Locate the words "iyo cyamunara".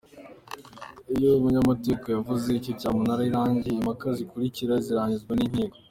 2.67-3.21